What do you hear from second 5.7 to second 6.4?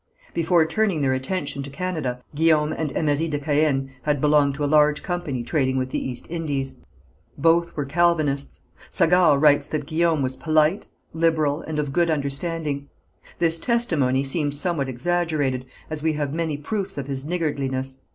with the East